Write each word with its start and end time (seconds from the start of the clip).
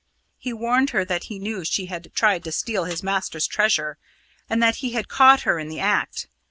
He 0.39 0.51
warned 0.51 0.89
her 0.89 1.05
that 1.05 1.25
he 1.25 1.37
knew 1.37 1.63
she 1.63 1.85
had 1.85 2.11
tried 2.15 2.43
to 2.45 2.51
steal 2.51 2.85
his 2.85 3.03
master's 3.03 3.45
treasure, 3.45 3.99
and 4.49 4.59
that 4.63 4.77
he 4.77 4.93
had 4.93 5.07
caught 5.07 5.41
her 5.41 5.59
in 5.59 5.69
the 5.69 5.79
act. 5.79 6.25